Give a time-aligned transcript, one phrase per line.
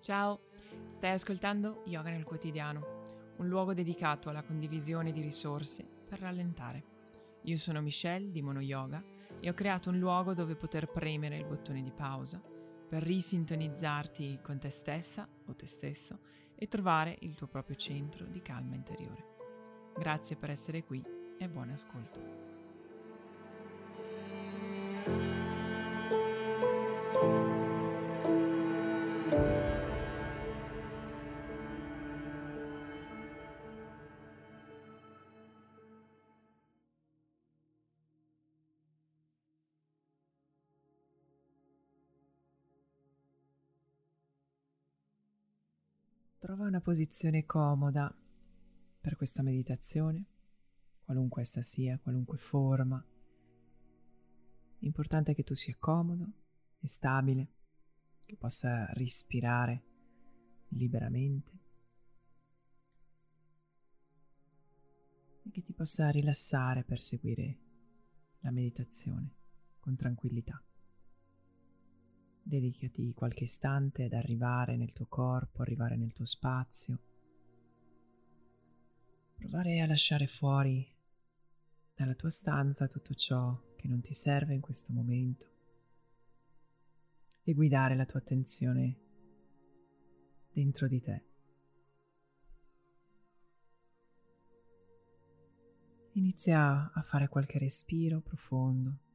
[0.00, 0.40] Ciao,
[0.92, 3.02] stai ascoltando Yoga nel quotidiano,
[3.36, 6.84] un luogo dedicato alla condivisione di risorse per rallentare.
[7.42, 9.04] Io sono Michelle di Mono Yoga
[9.38, 12.40] e ho creato un luogo dove poter premere il bottone di pausa
[12.88, 16.20] per risintonizzarti con te stessa o te stesso
[16.54, 19.36] e trovare il tuo proprio centro di calma interiore.
[19.98, 21.04] Grazie per essere qui
[21.38, 22.38] e buon ascolto.
[46.40, 48.10] Trova una posizione comoda
[48.98, 50.24] per questa meditazione,
[51.04, 53.04] qualunque essa sia, qualunque forma.
[54.78, 56.32] L'importante è che tu sia comodo
[56.80, 57.48] e stabile,
[58.24, 59.82] che possa respirare
[60.68, 61.58] liberamente
[65.42, 67.58] e che ti possa rilassare per seguire
[68.38, 69.34] la meditazione
[69.78, 70.58] con tranquillità.
[72.50, 76.98] Dedicati qualche istante ad arrivare nel tuo corpo, arrivare nel tuo spazio.
[79.36, 80.84] Provare a lasciare fuori
[81.94, 85.46] dalla tua stanza tutto ciò che non ti serve in questo momento
[87.44, 88.98] e guidare la tua attenzione
[90.52, 91.24] dentro di te.
[96.14, 99.08] Inizia a fare qualche respiro profondo.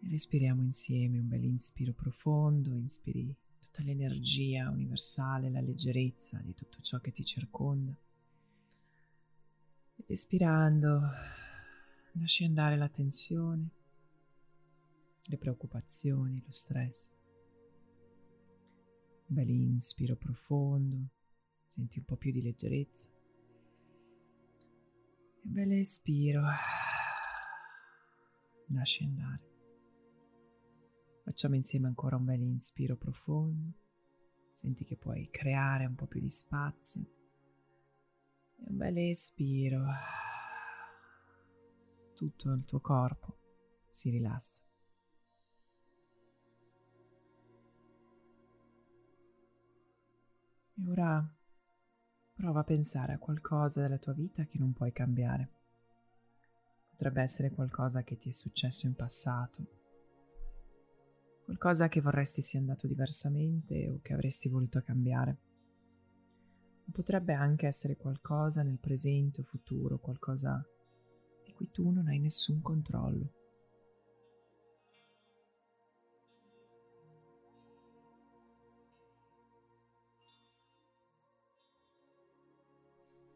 [0.00, 7.00] Respiriamo insieme un bel inspiro profondo, inspiri tutta l'energia universale, la leggerezza di tutto ciò
[7.00, 7.96] che ti circonda.
[9.96, 11.00] Ed espirando
[12.12, 13.70] lasci andare la tensione,
[15.22, 17.10] le preoccupazioni, lo stress.
[19.26, 21.08] Un bel inspiro profondo,
[21.66, 23.08] senti un po' più di leggerezza.
[25.42, 26.42] Un bel espiro,
[28.68, 29.47] lasci andare.
[31.28, 33.74] Facciamo insieme ancora un bel inspiro profondo.
[34.50, 37.02] Senti che puoi creare un po' più di spazio.
[38.56, 39.84] E un bel espiro.
[42.14, 43.40] Tutto il tuo corpo
[43.90, 44.62] si rilassa.
[50.76, 51.30] E ora
[52.32, 55.50] prova a pensare a qualcosa della tua vita che non puoi cambiare.
[56.88, 59.77] Potrebbe essere qualcosa che ti è successo in passato
[61.48, 65.38] qualcosa che vorresti sia andato diversamente o che avresti voluto cambiare.
[66.92, 70.62] Potrebbe anche essere qualcosa nel presente o futuro, qualcosa
[71.46, 73.32] di cui tu non hai nessun controllo.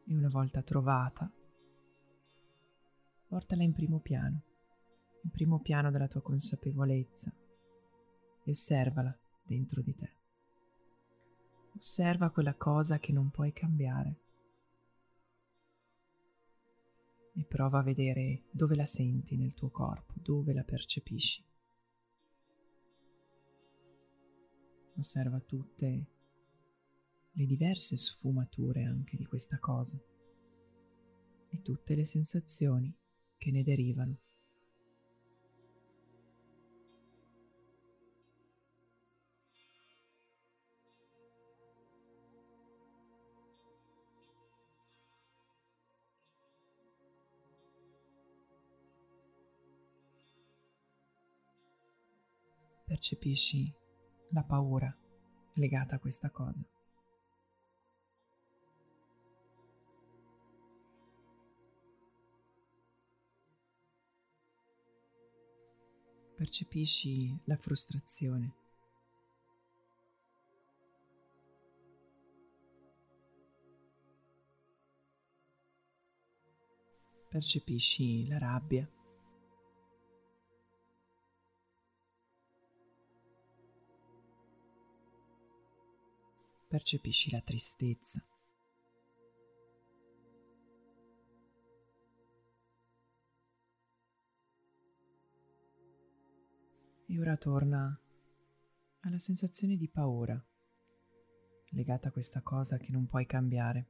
[0.05, 1.33] E una volta trovata,
[3.27, 4.43] portala in primo piano,
[5.23, 7.33] in primo piano della tua consapevolezza,
[8.45, 10.11] e osservala dentro di te.
[11.77, 14.17] Osserva quella cosa che non puoi cambiare
[17.35, 21.43] e prova a vedere dove la senti nel tuo corpo, dove la percepisci.
[24.97, 26.07] Osserva tutte
[27.33, 29.99] le diverse sfumature anche di questa cosa
[31.49, 32.95] e tutte le sensazioni
[33.39, 34.17] che ne derivano.
[52.93, 53.73] Percepisci
[54.33, 54.95] la paura
[55.55, 56.63] legata a questa cosa.
[66.37, 68.53] Percepisci la frustrazione.
[77.31, 78.87] Percepisci la rabbia.
[86.73, 88.27] Percepisci la tristezza.
[97.05, 98.01] E ora torna
[99.01, 100.43] alla sensazione di paura
[101.73, 103.89] legata a questa cosa che non puoi cambiare.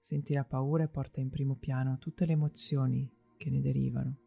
[0.00, 4.18] Senti la paura e porta in primo piano tutte le emozioni che ne derivano,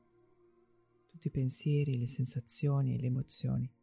[1.07, 3.76] tutti i pensieri, le sensazioni e le emozioni.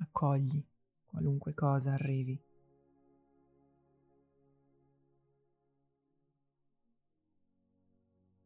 [0.00, 0.64] Accogli
[1.06, 2.40] qualunque cosa arrivi.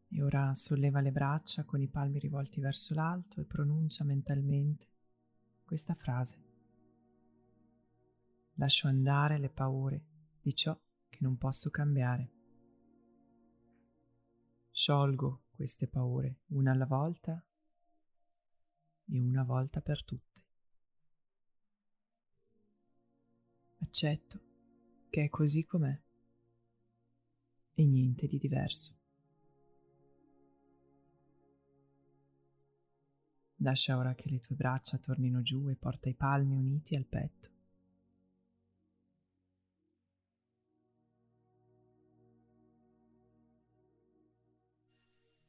[0.08, 4.86] E ora solleva le braccia con i palmi rivolti verso l'alto e pronuncia mentalmente
[5.64, 6.42] questa frase.
[8.54, 10.04] Lascio andare le paure
[10.40, 10.78] di ciò
[11.08, 12.30] che non posso cambiare.
[14.70, 17.44] Sciolgo queste paure una alla volta
[19.06, 20.43] e una volta per tutte.
[23.94, 24.40] Accetto
[25.08, 25.96] che è così com'è
[27.74, 28.96] e niente di diverso.
[33.58, 37.50] Lascia ora che le tue braccia tornino giù e porta i palmi uniti al petto.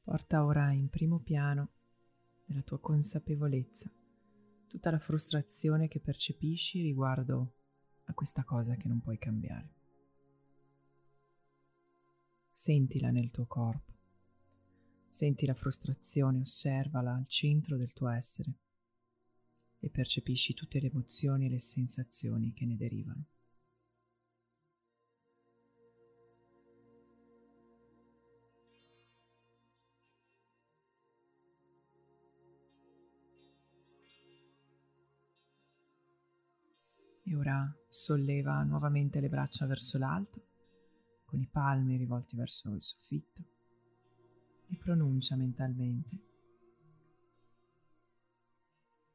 [0.04, 1.72] Porta ora in primo piano
[2.46, 3.92] della tua consapevolezza
[4.68, 7.54] tutta la frustrazione che percepisci riguardo
[8.16, 9.74] questa cosa che non puoi cambiare.
[12.52, 13.94] Sentila nel tuo corpo.
[15.08, 18.54] Senti la frustrazione, osservala al centro del tuo essere
[19.80, 23.26] e percepisci tutte le emozioni e le sensazioni che ne derivano.
[37.28, 40.46] E ora solleva nuovamente le braccia verso l'alto,
[41.26, 43.44] con i palmi rivolti verso il soffitto
[44.68, 46.20] e pronuncia mentalmente.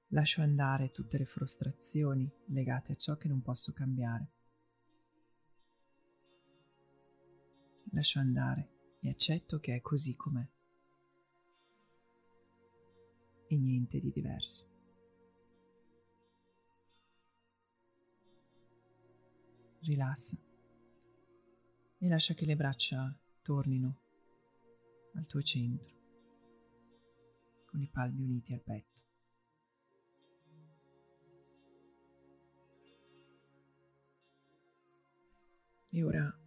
[0.08, 4.28] Lascio andare tutte le frustrazioni legate a ciò che non posso cambiare.
[7.92, 10.48] Lascio andare e accetto che è così com'è.
[13.46, 14.79] E niente di diverso.
[19.82, 20.36] Rilassa
[21.98, 24.00] e lascia che le braccia tornino
[25.14, 25.94] al tuo centro,
[27.64, 29.00] con i palmi uniti al petto.
[35.92, 36.38] E ora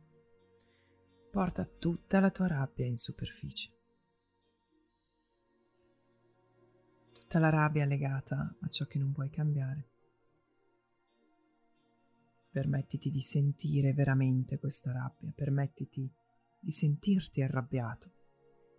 [1.32, 3.72] porta tutta la tua rabbia in superficie.
[7.12, 9.93] Tutta la rabbia legata a ciò che non puoi cambiare.
[12.54, 16.08] Permettiti di sentire veramente questa rabbia, permettiti
[16.60, 18.12] di sentirti arrabbiato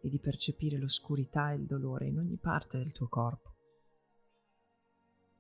[0.01, 3.57] e di percepire l'oscurità e il dolore in ogni parte del tuo corpo.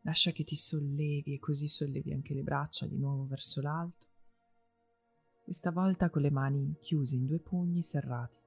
[0.01, 4.05] Lascia che ti sollevi e così sollevi anche le braccia di nuovo verso l'alto,
[5.45, 8.39] questa volta con le mani chiuse in due pugni serrati.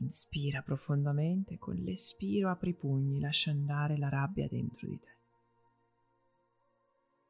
[0.00, 5.17] Inspira profondamente, con l'espiro apri i pugni, lascia andare la rabbia dentro di te.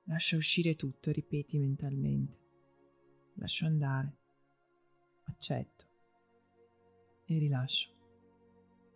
[0.09, 2.39] Lascia uscire tutto ripeti mentalmente.
[3.35, 4.17] Lascio andare,
[5.25, 5.85] accetto
[7.27, 7.91] e rilascio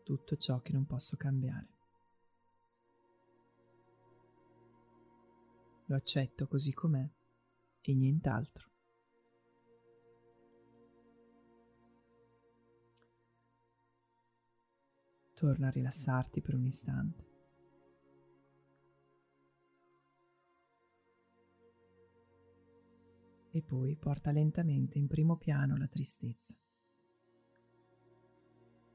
[0.05, 1.69] tutto ciò che non posso cambiare.
[5.85, 7.07] Lo accetto così com'è
[7.83, 8.71] e nient'altro.
[15.35, 17.32] Torna a rilassarti per un istante.
[23.53, 26.57] E poi porta lentamente in primo piano la tristezza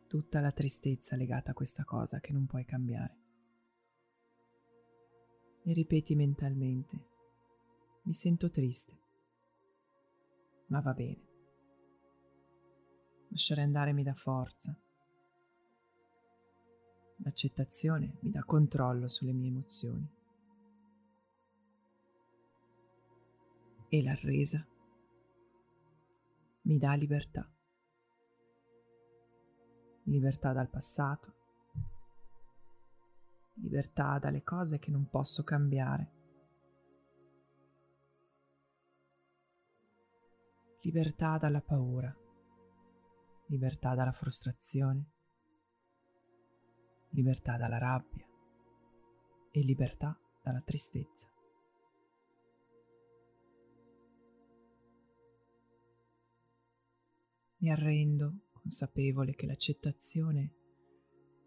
[0.08, 3.16] tutta la tristezza legata a questa cosa che non puoi cambiare.
[5.64, 7.06] E ripeti mentalmente,
[8.04, 8.98] mi sento triste,
[10.68, 11.26] ma va bene.
[13.30, 14.76] Lasciare andare mi dà forza.
[17.18, 20.17] L'accettazione mi dà controllo sulle mie emozioni.
[23.89, 24.65] E la resa.
[26.63, 27.50] Mi dà libertà.
[30.03, 31.34] Libertà dal passato,
[33.56, 36.12] libertà dalle cose che non posso cambiare,
[40.82, 42.15] libertà dalla paura,
[43.48, 45.12] libertà dalla frustrazione,
[47.10, 48.25] libertà dalla rabbia.
[49.51, 51.27] E libertà dalla tristezza.
[57.68, 60.54] Mi arrendo consapevole che l'accettazione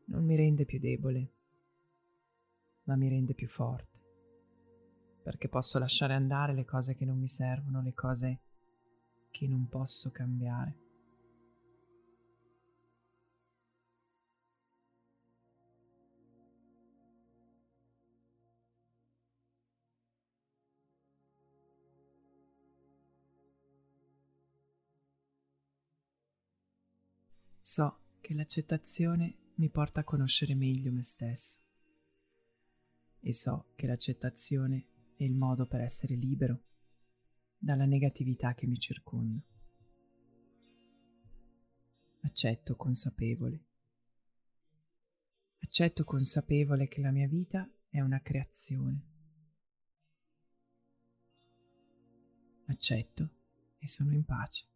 [0.08, 1.32] non mi rende più debole,
[2.82, 3.98] ma mi rende più forte,
[5.22, 8.40] perché posso lasciare andare le cose che non mi servono, le cose
[9.30, 10.89] che non posso cambiare.
[27.70, 31.60] So che l'accettazione mi porta a conoscere meglio me stesso
[33.20, 36.64] e so che l'accettazione è il modo per essere libero
[37.56, 39.40] dalla negatività che mi circonda.
[42.22, 43.64] Accetto consapevole.
[45.60, 49.06] Accetto consapevole che la mia vita è una creazione.
[52.66, 53.30] Accetto
[53.78, 54.69] e sono in pace.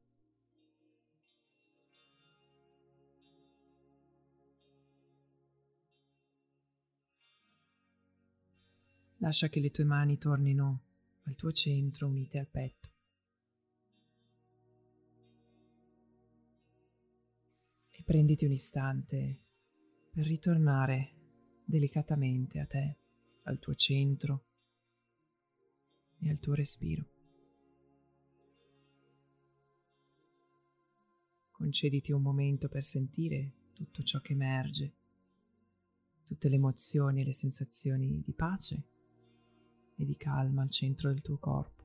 [9.25, 10.83] Lascia che le tue mani tornino
[11.23, 12.91] al tuo centro unite al petto.
[17.89, 19.41] E prenditi un istante
[20.11, 21.13] per ritornare
[21.65, 22.99] delicatamente a te,
[23.45, 24.45] al tuo centro
[26.19, 27.09] e al tuo respiro.
[31.51, 34.93] Concediti un momento per sentire tutto ciò che emerge,
[36.25, 38.89] tutte le emozioni e le sensazioni di pace
[39.97, 41.84] e di calma al centro del tuo corpo.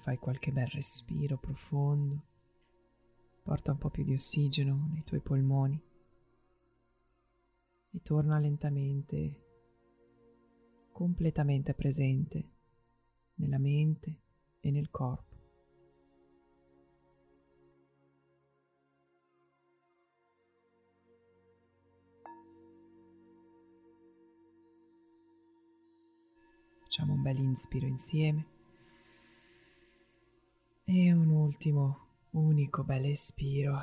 [0.00, 2.22] Fai qualche bel respiro profondo,
[3.42, 5.78] porta un po' più di ossigeno nei tuoi polmoni
[7.90, 9.44] e torna lentamente,
[10.90, 12.48] completamente presente
[13.34, 14.16] nella mente
[14.60, 15.28] e nel corpo.
[26.80, 28.59] Facciamo un bel inspiro insieme.
[30.92, 31.98] E un ultimo,
[32.30, 33.78] unico bel espiro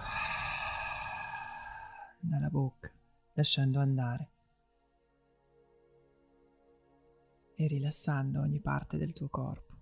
[2.20, 2.92] dalla bocca,
[3.32, 4.30] lasciando andare
[7.56, 9.76] e rilassando ogni parte del tuo corpo.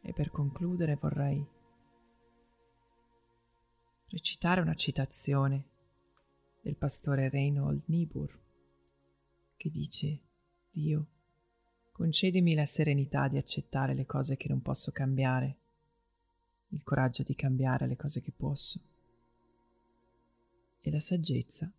[0.00, 1.46] E per concludere vorrei
[4.12, 5.68] recitare una citazione
[6.60, 8.40] del pastore Reinhold Niebuhr
[9.56, 10.20] che dice
[10.70, 11.06] Dio,
[11.92, 15.56] concedimi la serenità di accettare le cose che non posso cambiare,
[16.68, 18.80] il coraggio di cambiare le cose che posso
[20.80, 21.72] e la saggezza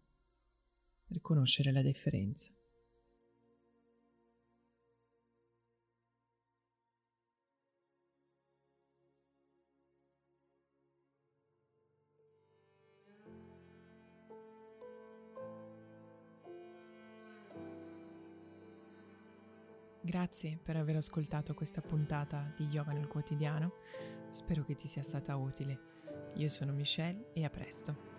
[1.06, 2.52] per conoscere la differenza.
[20.06, 23.76] Grazie per aver ascoltato questa puntata di Yoga nel quotidiano,
[24.32, 25.80] spero che ti sia stata utile.
[26.34, 28.12] Io sono Michelle e a presto.